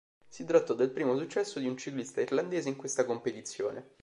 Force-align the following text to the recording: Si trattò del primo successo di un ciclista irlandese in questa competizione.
Si 0.27 0.45
trattò 0.45 0.73
del 0.73 0.89
primo 0.89 1.15
successo 1.15 1.59
di 1.59 1.67
un 1.67 1.77
ciclista 1.77 2.21
irlandese 2.21 2.69
in 2.69 2.75
questa 2.75 3.05
competizione. 3.05 3.87